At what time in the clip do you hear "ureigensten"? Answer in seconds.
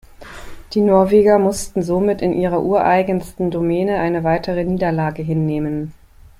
2.63-3.51